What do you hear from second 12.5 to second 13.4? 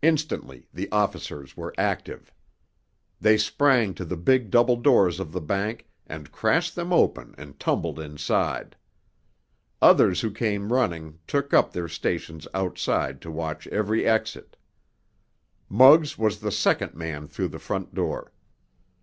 outside to